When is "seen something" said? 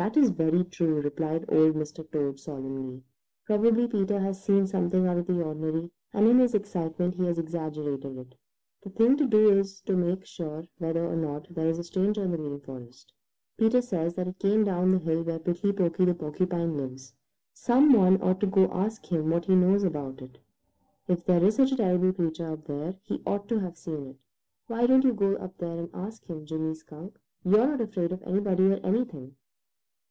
4.42-5.06